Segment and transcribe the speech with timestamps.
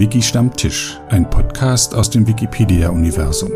[0.00, 3.50] Wiki Stammtisch, ein Podcast aus dem Wikipedia-Universum.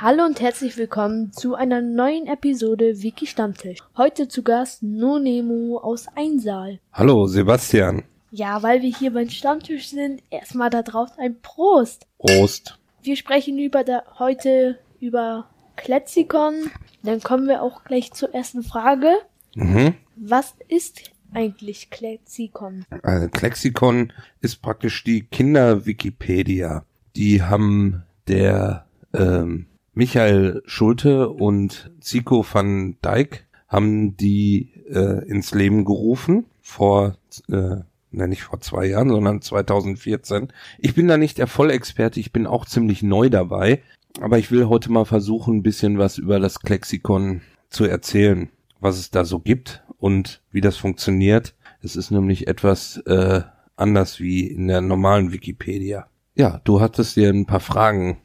[0.00, 3.80] Hallo und herzlich willkommen zu einer neuen Episode Wiki Stammtisch.
[3.94, 6.78] Heute zu Gast Nonemo aus Einsaal.
[6.94, 8.04] Hallo, Sebastian.
[8.30, 12.06] Ja, weil wir hier beim Stammtisch sind, erstmal da drauf ein Prost.
[12.20, 12.78] Prost.
[13.02, 15.44] Wir sprechen über da, heute über
[15.76, 16.70] Klexikon.
[17.02, 19.12] Dann kommen wir auch gleich zur ersten Frage.
[19.54, 19.92] Mhm.
[20.16, 22.84] Was ist eigentlich Klexikon?
[23.02, 26.84] Also Klexikon ist praktisch die Kinder-Wikipedia.
[27.16, 35.84] Die haben der ähm, Michael Schulte und Zico van Dijk haben die äh, ins Leben
[35.84, 37.16] gerufen vor,
[37.48, 37.76] äh,
[38.10, 40.48] na nicht vor zwei Jahren, sondern 2014.
[40.78, 43.82] Ich bin da nicht der Vollexperte, ich bin auch ziemlich neu dabei,
[44.20, 47.40] aber ich will heute mal versuchen, ein bisschen was über das Klexikon
[47.70, 51.54] zu erzählen, was es da so gibt und wie das funktioniert.
[51.80, 53.42] Es ist nämlich etwas äh,
[53.76, 56.08] anders wie in der normalen Wikipedia.
[56.34, 58.20] Ja, du hattest dir ein paar Fragen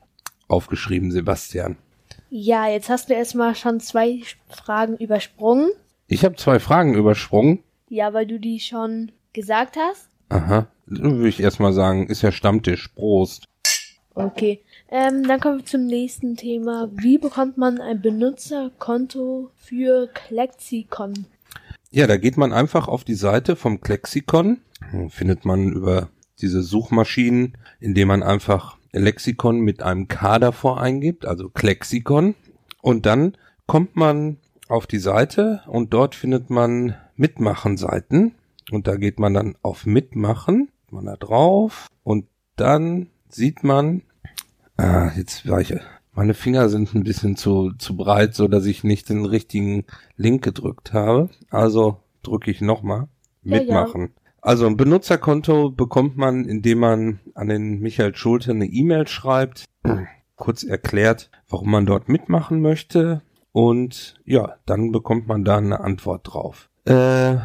[0.48, 1.78] aufgeschrieben, Sebastian.
[2.32, 5.70] Ja, jetzt hast du erstmal schon zwei Fragen übersprungen.
[6.08, 7.60] Ich habe zwei Fragen übersprungen.
[7.90, 10.10] Ja, weil du die schon gesagt hast.
[10.30, 10.66] Aha.
[10.88, 12.88] Dann würde ich erstmal sagen, ist ja Stammtisch.
[12.96, 13.46] Prost.
[14.16, 14.62] Okay.
[14.90, 16.90] Ähm, dann kommen wir zum nächsten Thema.
[16.92, 21.28] Wie bekommt man ein Benutzerkonto für Klexikon?
[21.92, 24.60] Ja, da geht man einfach auf die Seite vom Klexikon.
[25.10, 31.50] Findet man über diese Suchmaschinen, indem man einfach Lexikon mit einem K davor eingibt, also
[31.50, 32.36] Klexikon.
[32.82, 38.36] Und dann kommt man auf die Seite und dort findet man Mitmachen-Seiten.
[38.72, 42.26] Und da geht man dann auf Mitmachen, man da drauf und
[42.58, 44.02] dann sieht man,
[44.78, 45.74] ah, jetzt war ich,
[46.18, 50.44] meine Finger sind ein bisschen zu, zu breit, so dass ich nicht den richtigen Link
[50.44, 51.30] gedrückt habe.
[51.52, 53.08] Also drücke ich nochmal.
[53.44, 54.16] Ja, Mitmachen.
[54.42, 59.66] Also ein Benutzerkonto bekommt man, indem man an den Michael Schulte eine E-Mail schreibt,
[60.36, 63.22] kurz erklärt, warum man dort mitmachen möchte
[63.52, 66.72] und ja, dann bekommt man da eine Antwort drauf.
[66.86, 67.36] Äh,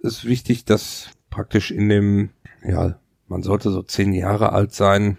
[0.00, 2.30] ist wichtig, dass praktisch in dem,
[2.66, 2.98] ja,
[3.28, 5.16] man sollte so zehn Jahre alt sein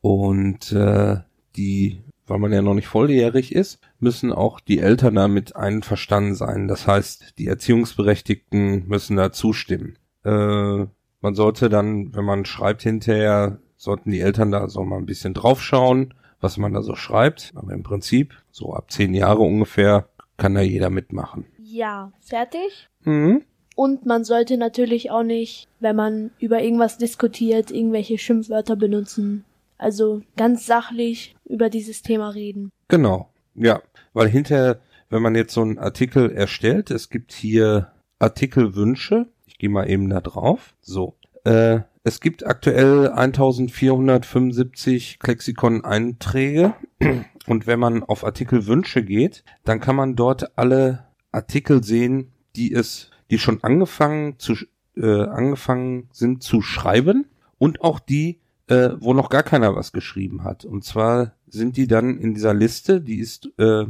[0.00, 1.16] und äh,
[1.56, 6.68] die, weil man ja noch nicht volljährig ist, müssen auch die Eltern damit einverstanden sein.
[6.68, 9.98] Das heißt, die Erziehungsberechtigten müssen da zustimmen.
[10.24, 10.86] Äh,
[11.20, 15.34] man sollte dann, wenn man schreibt hinterher, sollten die Eltern da so mal ein bisschen
[15.34, 17.52] draufschauen, was man da so schreibt.
[17.54, 21.46] Aber im Prinzip, so ab zehn Jahre ungefähr, kann da jeder mitmachen.
[21.58, 22.88] Ja, fertig?
[23.04, 23.42] Mhm.
[23.74, 29.44] Und man sollte natürlich auch nicht, wenn man über irgendwas diskutiert, irgendwelche Schimpfwörter benutzen.
[29.78, 32.70] Also ganz sachlich über dieses Thema reden.
[32.88, 33.80] Genau, ja.
[34.12, 39.26] Weil hinterher, wenn man jetzt so einen Artikel erstellt, es gibt hier Artikelwünsche.
[39.46, 40.74] Ich gehe mal eben da drauf.
[40.80, 41.16] So.
[41.44, 46.74] Äh, es gibt aktuell 1475 Klexikon-Einträge.
[47.46, 53.10] Und wenn man auf Artikelwünsche geht, dann kann man dort alle Artikel sehen, die es,
[53.30, 54.54] die schon angefangen zu,
[54.96, 57.26] äh, angefangen sind zu schreiben
[57.58, 60.64] und auch die, äh, wo noch gar keiner was geschrieben hat.
[60.64, 63.86] Und zwar sind die dann in dieser Liste, die ist äh,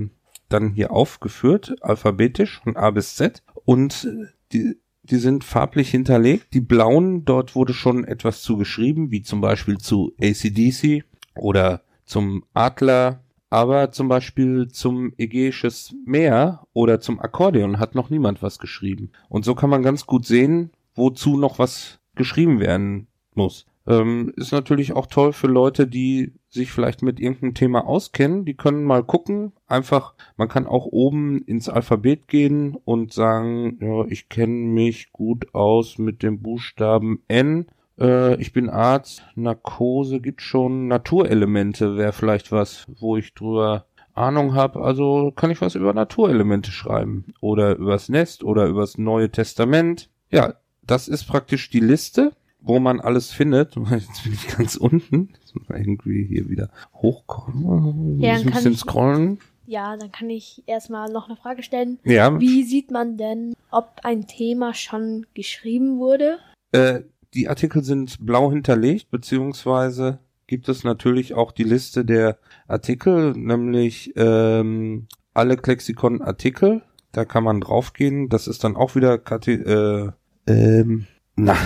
[0.49, 3.43] dann hier aufgeführt, alphabetisch von A bis Z.
[3.65, 6.53] Und äh, die, die sind farblich hinterlegt.
[6.53, 11.05] Die blauen, dort wurde schon etwas zu geschrieben, wie zum Beispiel zu ACDC
[11.35, 13.23] oder zum Adler.
[13.49, 19.13] Aber zum Beispiel zum Ägäisches Meer oder zum Akkordeon hat noch niemand was geschrieben.
[19.29, 23.67] Und so kann man ganz gut sehen, wozu noch was geschrieben werden muss.
[23.87, 28.45] Ähm, ist natürlich auch toll für Leute, die sich vielleicht mit irgendeinem Thema auskennen.
[28.45, 29.53] Die können mal gucken.
[29.67, 35.55] Einfach, man kann auch oben ins Alphabet gehen und sagen, ja, ich kenne mich gut
[35.55, 37.67] aus mit dem Buchstaben N.
[37.99, 39.23] Äh, ich bin Arzt.
[39.37, 40.89] Narkose gibt schon.
[40.89, 44.83] Naturelemente wäre vielleicht was, wo ich drüber Ahnung habe.
[44.83, 47.35] Also kann ich was über Naturelemente schreiben.
[47.41, 50.11] Oder übers Nest oder übers Neue Testament.
[50.31, 52.33] Ja, das ist praktisch die Liste
[52.67, 53.77] wo man alles findet.
[53.91, 55.31] Jetzt bin ich ganz unten.
[55.41, 58.21] Jetzt muss man irgendwie hier wieder hochkommen.
[58.21, 59.39] Ja, ein bisschen ich- scrollen.
[59.69, 61.99] Ja, dann kann ich erstmal noch eine Frage stellen.
[62.05, 66.39] Ja, Wie sieht man denn, ob ein Thema schon geschrieben wurde?
[66.73, 67.01] äh,
[67.35, 72.39] die Artikel sind blau hinterlegt, beziehungsweise gibt es natürlich auch die Liste der
[72.69, 76.83] Artikel, nämlich ähm, alle Klexikon-Artikel.
[77.13, 78.29] Da kann man draufgehen.
[78.29, 80.15] Das ist dann auch wieder Kate
[80.47, 81.57] äh, ähm, na,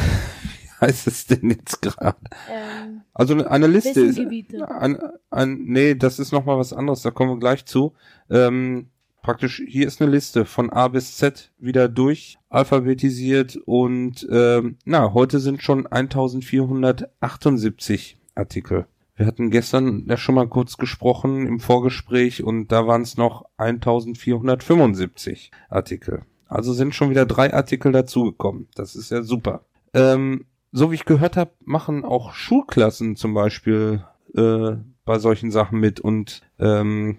[0.81, 2.17] heißt es denn jetzt gerade?
[2.51, 4.99] Ähm, Also eine Liste ist ein,
[5.31, 7.93] ein, nee, das ist noch mal was anderes, da kommen wir gleich zu.
[8.31, 8.89] Ähm,
[9.23, 15.13] praktisch, hier ist eine Liste von A bis Z wieder durch alphabetisiert und ähm, na,
[15.13, 18.87] heute sind schon 1478 Artikel.
[19.17, 23.45] Wir hatten gestern ja schon mal kurz gesprochen im Vorgespräch und da waren es noch
[23.59, 26.23] 1475 Artikel.
[26.47, 28.69] Also sind schon wieder drei Artikel dazugekommen.
[28.75, 29.67] Das ist ja super.
[29.93, 34.73] Ähm, so wie ich gehört habe, machen auch Schulklassen zum Beispiel äh,
[35.05, 37.19] bei solchen Sachen mit und ähm,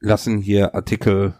[0.00, 1.34] lassen hier Artikel,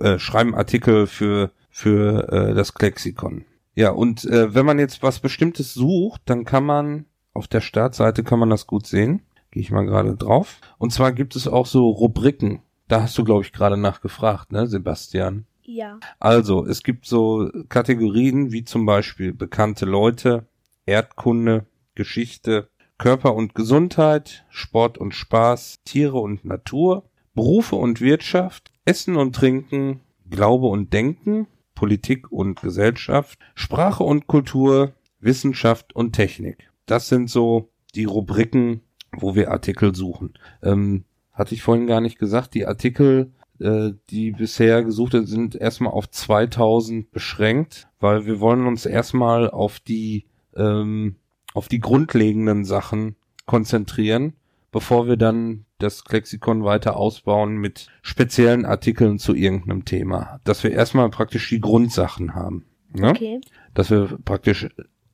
[0.00, 3.44] äh, schreiben Artikel für, für äh, das Klexikon.
[3.74, 8.24] Ja, und äh, wenn man jetzt was Bestimmtes sucht, dann kann man auf der Startseite
[8.24, 9.22] kann man das gut sehen.
[9.52, 10.60] Gehe ich mal gerade drauf.
[10.78, 12.62] Und zwar gibt es auch so Rubriken.
[12.88, 15.46] Da hast du, glaube ich, gerade nachgefragt, ne, Sebastian?
[15.62, 16.00] Ja.
[16.18, 20.46] Also, es gibt so Kategorien wie zum Beispiel bekannte Leute,
[20.88, 27.04] Erdkunde, Geschichte, Körper und Gesundheit, Sport und Spaß, Tiere und Natur,
[27.34, 30.00] Berufe und Wirtschaft, Essen und Trinken,
[30.30, 36.70] Glaube und Denken, Politik und Gesellschaft, Sprache und Kultur, Wissenschaft und Technik.
[36.86, 38.80] Das sind so die Rubriken,
[39.12, 40.34] wo wir Artikel suchen.
[40.62, 45.54] Ähm, hatte ich vorhin gar nicht gesagt, die Artikel, äh, die bisher gesucht sind, sind
[45.54, 50.24] erstmal auf 2000 beschränkt, weil wir wollen uns erstmal auf die
[50.58, 51.16] ähm,
[51.54, 53.16] auf die grundlegenden Sachen
[53.46, 54.34] konzentrieren,
[54.70, 60.40] bevor wir dann das Lexikon weiter ausbauen mit speziellen Artikeln zu irgendeinem Thema.
[60.44, 62.66] Dass wir erstmal praktisch die Grundsachen haben.
[62.92, 63.10] Ne?
[63.10, 63.40] Okay.
[63.74, 64.68] Dass wir praktisch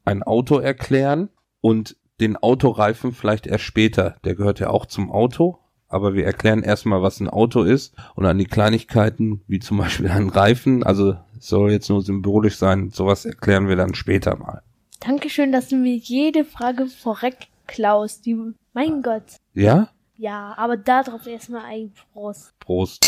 [0.05, 1.29] ein Auto erklären
[1.61, 4.17] und den Autoreifen vielleicht erst später.
[4.25, 5.59] Der gehört ja auch zum Auto.
[5.89, 10.09] Aber wir erklären erstmal, was ein Auto ist und an die Kleinigkeiten, wie zum Beispiel
[10.11, 10.83] ein Reifen.
[10.83, 12.91] Also soll jetzt nur symbolisch sein.
[12.91, 14.63] Sowas erklären wir dann später mal.
[15.07, 18.25] Dankeschön, dass du mir jede Frage vorweg klaust.
[18.27, 18.37] Die,
[18.73, 19.25] mein Gott.
[19.53, 19.91] Ja?
[20.17, 22.59] Ja, aber darauf erstmal ein Prost.
[22.61, 23.05] Prost.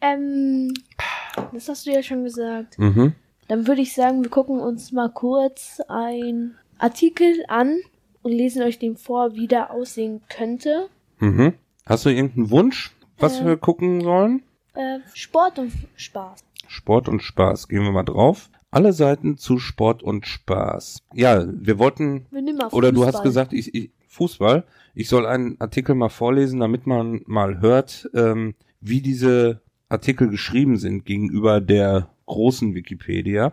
[0.00, 0.72] Ähm,
[1.52, 2.78] das hast du ja schon gesagt.
[2.78, 3.14] Mhm.
[3.48, 7.80] Dann würde ich sagen, wir gucken uns mal kurz ein Artikel an
[8.22, 10.88] und lesen euch den vor, wie der aussehen könnte.
[11.18, 11.54] Mhm.
[11.86, 13.46] Hast du irgendeinen Wunsch, was Äh.
[13.46, 14.42] wir gucken sollen?
[14.74, 16.44] Äh, Sport und Spaß.
[16.68, 17.66] Sport und Spaß.
[17.68, 18.50] Gehen wir mal drauf.
[18.70, 21.02] Alle Seiten zu Sport und Spaß.
[21.14, 24.64] Ja, wir wollten, Wir nehmen mal oder du hast gesagt, ich, ich, Fußball.
[24.94, 30.76] Ich soll einen Artikel mal vorlesen, damit man mal hört, ähm, wie diese Artikel geschrieben
[30.76, 33.52] sind gegenüber der großen Wikipedia.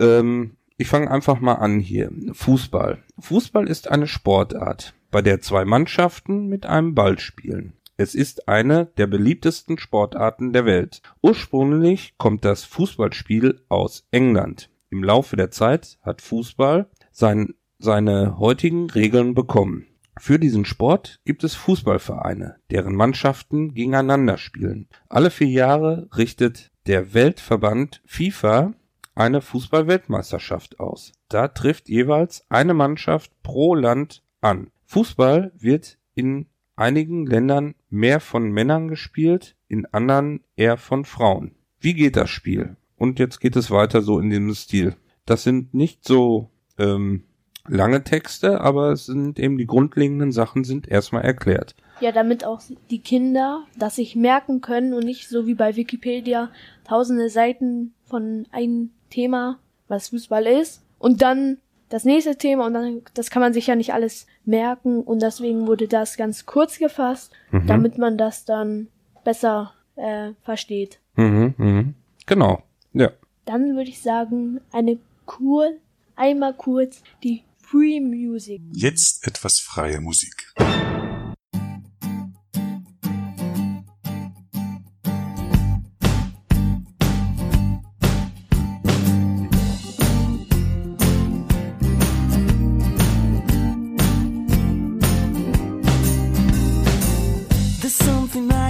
[0.00, 2.10] Ähm, ich fange einfach mal an hier.
[2.32, 3.02] Fußball.
[3.18, 7.72] Fußball ist eine Sportart, bei der zwei Mannschaften mit einem Ball spielen.
[8.00, 11.02] Es ist eine der beliebtesten Sportarten der Welt.
[11.20, 14.70] Ursprünglich kommt das Fußballspiel aus England.
[14.88, 19.88] Im Laufe der Zeit hat Fußball sein, seine heutigen Regeln bekommen.
[20.16, 24.88] Für diesen Sport gibt es Fußballvereine, deren Mannschaften gegeneinander spielen.
[25.08, 28.74] Alle vier Jahre richtet der Weltverband FIFA
[29.16, 31.10] eine Fußball-Weltmeisterschaft aus.
[31.28, 34.70] Da trifft jeweils eine Mannschaft pro Land an.
[34.86, 36.46] Fußball wird in
[36.78, 41.52] einigen Ländern mehr von Männern gespielt, in anderen eher von Frauen.
[41.80, 42.76] Wie geht das Spiel?
[42.96, 44.96] Und jetzt geht es weiter so in diesem Stil.
[45.26, 47.24] Das sind nicht so ähm,
[47.68, 51.74] lange Texte, aber es sind eben die grundlegenden Sachen sind erstmal erklärt.
[52.00, 52.60] Ja, damit auch
[52.90, 56.50] die Kinder das sich merken können und nicht so wie bei Wikipedia
[56.84, 63.02] tausende Seiten von einem Thema, was Fußball ist, und dann das nächste Thema und dann,
[63.14, 67.32] das kann man sich ja nicht alles merken und deswegen wurde das ganz kurz gefasst,
[67.50, 67.66] Mhm.
[67.66, 68.88] damit man das dann
[69.24, 71.00] besser äh, versteht.
[71.16, 71.94] Mhm, mhm.
[72.26, 72.62] Genau.
[72.92, 73.10] Ja.
[73.46, 75.70] Dann würde ich sagen, eine kur,
[76.16, 78.60] einmal kurz die Free Music.
[78.72, 80.52] Jetzt etwas freie Musik.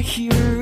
[0.08, 0.57] here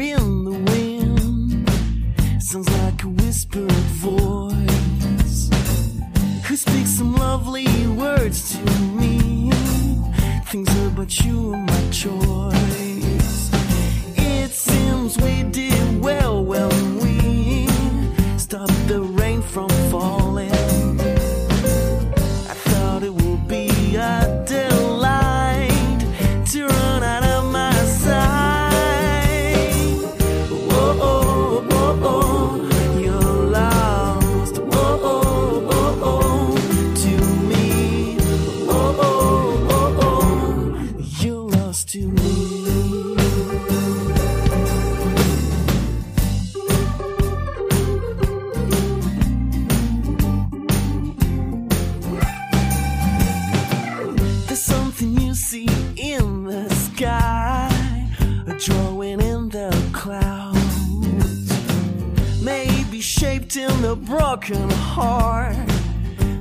[62.97, 65.55] be shaped in a broken heart.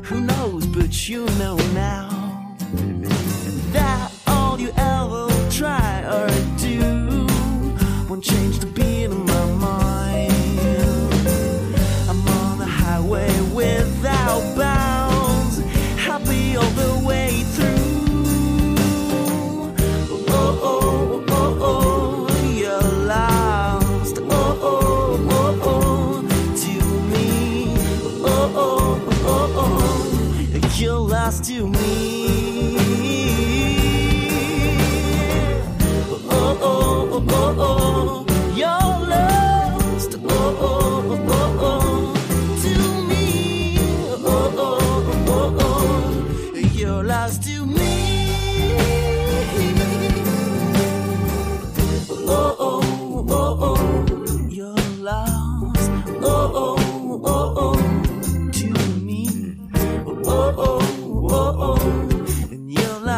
[0.03, 2.55] Who knows, but you know now
[3.73, 6.54] that all you ever try or
[30.79, 32.74] you're lost to me.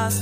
[0.08, 0.16] Und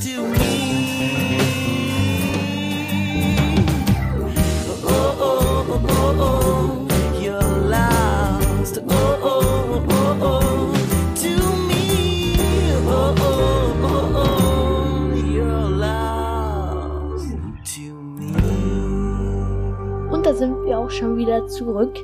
[20.26, 22.00] da sind wir auch schon wieder zurück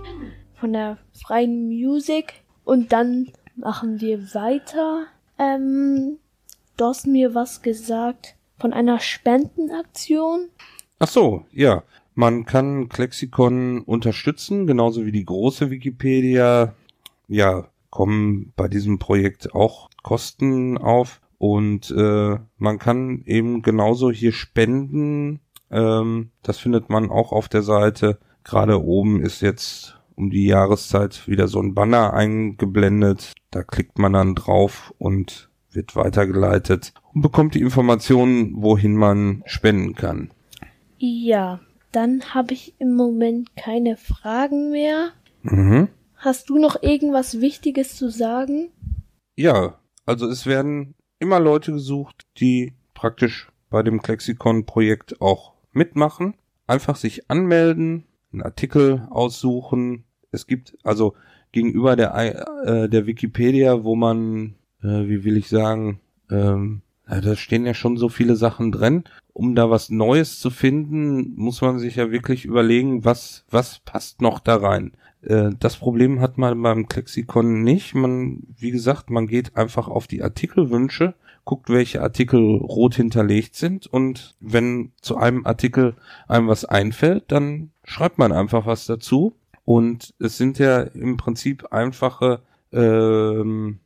[0.53, 2.43] von der freien Musik.
[2.63, 5.07] Und dann machen wir weiter.
[5.39, 6.19] Ähm,
[6.85, 10.49] hast mir was gesagt von einer Spendenaktion.
[10.99, 11.83] Ach so, ja.
[12.13, 16.75] Man kann Klexikon unterstützen, genauso wie die große Wikipedia.
[17.27, 21.21] Ja, kommen bei diesem Projekt auch Kosten auf.
[21.37, 25.39] Und äh, man kann eben genauso hier spenden.
[25.71, 28.19] Ähm, das findet man auch auf der Seite.
[28.43, 33.33] Gerade oben ist jetzt um die Jahreszeit wieder so ein Banner eingeblendet.
[33.49, 39.95] Da klickt man dann drauf und wird weitergeleitet und bekommt die Informationen, wohin man spenden
[39.95, 40.31] kann.
[40.97, 41.59] Ja,
[41.91, 45.11] dann habe ich im Moment keine Fragen mehr.
[45.43, 45.89] Mhm.
[46.15, 48.69] Hast du noch irgendwas Wichtiges zu sagen?
[49.35, 56.35] Ja, also es werden immer Leute gesucht, die praktisch bei dem Klexikon-Projekt auch mitmachen.
[56.67, 60.03] Einfach sich anmelden, einen Artikel aussuchen.
[60.31, 61.15] Es gibt also
[61.51, 62.15] gegenüber der,
[62.65, 67.97] äh, der Wikipedia, wo man, äh, wie will ich sagen, ähm, da stehen ja schon
[67.97, 69.03] so viele Sachen drin.
[69.33, 74.21] Um da was Neues zu finden, muss man sich ja wirklich überlegen, was, was passt
[74.21, 74.91] noch da rein.
[75.21, 77.95] Äh, das Problem hat man beim Klexikon nicht.
[77.95, 83.87] Man, wie gesagt, man geht einfach auf die Artikelwünsche, guckt, welche Artikel rot hinterlegt sind
[83.87, 85.95] und wenn zu einem Artikel
[86.27, 89.33] einem was einfällt, dann schreibt man einfach was dazu.
[89.63, 93.79] Und es sind ja im Prinzip einfache, ähm,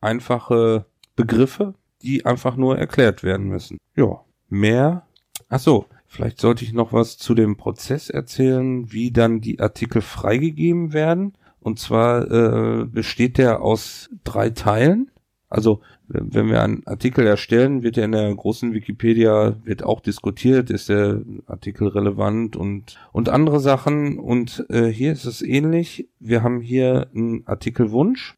[0.00, 0.86] einfache
[1.16, 3.78] Begriffe, die einfach nur erklärt werden müssen.
[3.96, 5.06] Ja, mehr.
[5.48, 10.02] Ach so, vielleicht sollte ich noch was zu dem Prozess erzählen, wie dann die Artikel
[10.02, 11.36] freigegeben werden.
[11.60, 15.10] Und zwar äh, besteht der aus drei Teilen.
[15.48, 20.70] Also wenn wir einen Artikel erstellen, wird er in der großen Wikipedia wird auch diskutiert,
[20.70, 24.18] ist der Artikel relevant und und andere Sachen.
[24.18, 26.08] Und äh, hier ist es ähnlich.
[26.18, 28.37] Wir haben hier einen Artikelwunsch,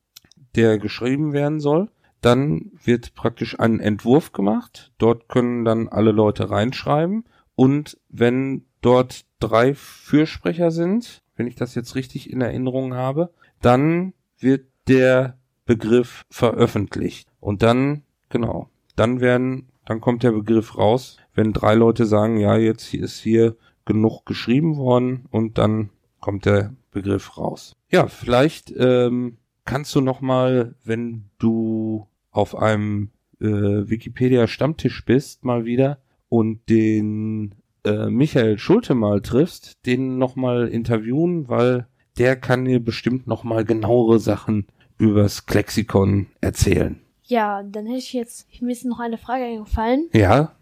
[0.56, 1.88] der geschrieben werden soll.
[2.20, 4.92] Dann wird praktisch ein Entwurf gemacht.
[4.98, 7.24] Dort können dann alle Leute reinschreiben.
[7.54, 13.30] Und wenn dort drei Fürsprecher sind, wenn ich das jetzt richtig in Erinnerung habe,
[13.62, 17.28] dann wird der Begriff veröffentlicht.
[17.40, 22.56] Und dann, genau, dann werden, dann kommt der Begriff raus, wenn drei Leute sagen, ja,
[22.56, 25.90] jetzt ist hier genug geschrieben worden und dann
[26.20, 27.76] kommt der Begriff raus.
[27.90, 29.38] Ja, vielleicht ähm,
[29.70, 33.10] kannst du noch mal, wenn du auf einem
[33.40, 35.98] äh, Wikipedia Stammtisch bist, mal wieder
[36.28, 41.86] und den äh, Michael Schulte mal triffst, den noch mal interviewen, weil
[42.18, 44.66] der kann dir bestimmt noch mal genauere Sachen
[44.98, 47.00] übers Klexikon erzählen.
[47.22, 50.08] Ja, dann hätte ich jetzt, mir ist noch eine Frage eingefallen.
[50.12, 50.52] Ja,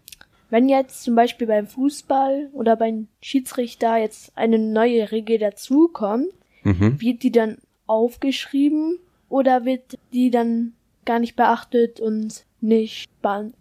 [0.51, 6.27] Wenn jetzt zum Beispiel beim Fußball oder beim Schiedsrichter jetzt eine neue Regel dazukommt,
[6.63, 7.01] mhm.
[7.01, 7.57] wird die dann
[7.89, 10.73] aufgeschrieben oder wird die dann
[11.05, 13.09] gar nicht beachtet und nicht,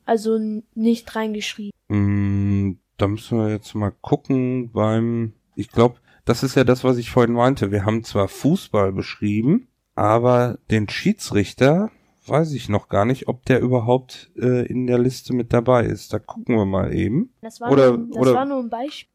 [0.05, 0.39] also
[0.75, 1.73] nicht reingeschrieben?
[1.89, 6.99] Mm, da müssen wir jetzt mal gucken beim, ich glaube, das ist ja das, was
[6.99, 7.71] ich vorhin meinte.
[7.73, 11.91] Wir haben zwar Fußball beschrieben, aber den Schiedsrichter
[12.27, 16.13] weiß ich noch gar nicht, ob der überhaupt äh, in der Liste mit dabei ist.
[16.13, 17.33] Da gucken wir mal eben.
[17.41, 19.09] Das war, Oder- nur, das oder- war nur ein Beispiel.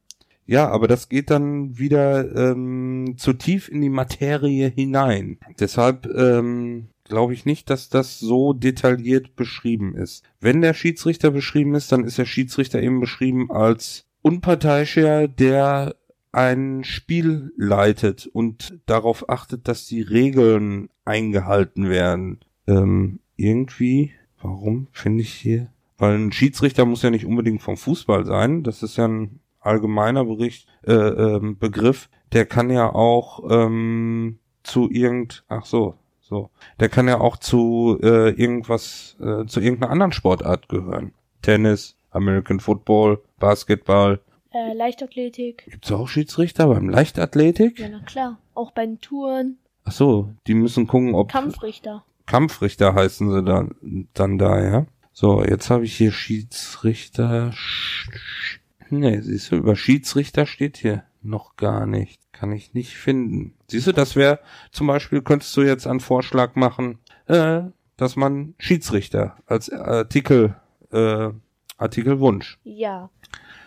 [0.46, 5.38] Ja, aber das geht dann wieder ähm, zu tief in die Materie hinein.
[5.60, 10.24] Deshalb ähm, glaube ich nicht, dass das so detailliert beschrieben ist.
[10.40, 15.96] Wenn der Schiedsrichter beschrieben ist, dann ist der Schiedsrichter eben beschrieben als unparteiischer, der
[16.32, 22.40] ein Spiel leitet und darauf achtet, dass die Regeln eingehalten werden.
[22.68, 25.68] Ähm, irgendwie, warum finde ich hier?
[25.98, 28.64] Weil ein Schiedsrichter muss ja nicht unbedingt vom Fußball sein.
[28.64, 32.10] Das ist ja ein allgemeiner Bericht, äh, ähm, Begriff.
[32.32, 38.00] Der kann ja auch ähm, zu irgend, ach so, so, der kann ja auch zu
[38.02, 41.14] äh, irgendwas, äh, zu irgendeiner anderen Sportart gehören.
[41.42, 44.20] Tennis, American Football, Basketball.
[44.52, 45.66] Äh, Leichtathletik.
[45.70, 47.80] Gibt's auch Schiedsrichter beim Leichtathletik?
[47.80, 48.38] Ja, na klar.
[48.56, 49.58] Auch bei den Touren.
[49.84, 52.04] Ach so, die müssen gucken, ob Kampfrichter.
[52.26, 54.86] Kampfrichter heißen sie dann, dann da, ja.
[55.12, 57.50] So, jetzt habe ich hier Schiedsrichter.
[57.52, 58.60] Sch- sch-
[58.90, 62.22] Nee, siehst du, über Schiedsrichter steht hier noch gar nicht.
[62.32, 63.54] Kann ich nicht finden.
[63.68, 64.40] Siehst du, das wäre
[64.72, 67.62] zum Beispiel, könntest du jetzt einen Vorschlag machen, äh,
[67.98, 70.56] dass man Schiedsrichter als Artikel,
[70.92, 71.30] äh,
[71.78, 72.60] Artikelwunsch.
[72.64, 73.10] Ja.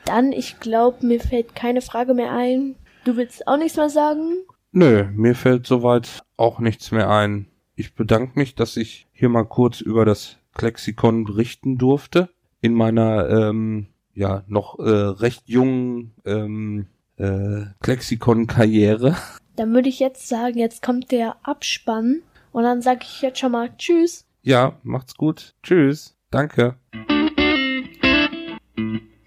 [0.04, 2.76] Dann, ich glaube, mir fällt keine Frage mehr ein.
[3.04, 4.34] Du willst auch nichts mehr sagen?
[4.72, 7.48] Nö, mir fällt soweit auch nichts mehr ein.
[7.74, 12.30] Ich bedanke mich, dass ich hier mal kurz über das Klexikon berichten durfte.
[12.60, 19.16] In meiner ähm, ja noch äh, recht jungen ähm, äh, Klexikon-Karriere.
[19.54, 22.22] Dann würde ich jetzt sagen, jetzt kommt der Abspann.
[22.52, 24.24] Und dann sage ich jetzt schon mal Tschüss.
[24.42, 25.54] Ja, macht's gut.
[25.62, 26.16] Tschüss.
[26.30, 26.76] Danke.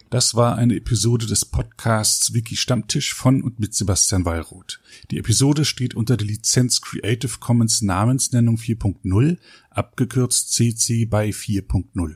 [0.10, 4.79] Das war eine Episode des Podcasts Wiki Stammtisch von und mit Sebastian Wallroth.
[5.12, 9.38] Die Episode steht unter der Lizenz Creative Commons Namensnennung 4.0,
[9.69, 12.15] abgekürzt CC by 4.0.